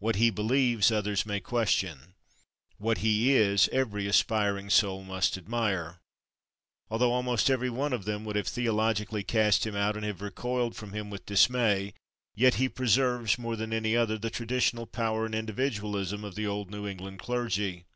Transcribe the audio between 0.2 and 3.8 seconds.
believes, others may question. What he is,